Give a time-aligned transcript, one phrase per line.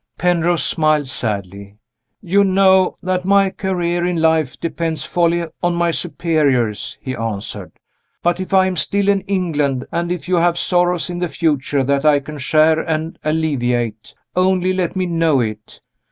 [0.17, 1.77] Penrose smiled sadly.
[2.23, 7.73] "You know that my career in life depends wholly on my superiors," he answered.
[8.23, 11.83] "But if I am still in England and if you have sorrows in the future
[11.83, 15.79] that I can share and alleviate only let me know it.